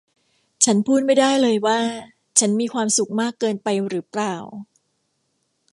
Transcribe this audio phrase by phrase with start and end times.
[0.65, 1.79] ฉันพูดไม่ได้เลยว่า
[2.39, 4.35] ฉันมีความสุขมากเกินไปหรือเปล่า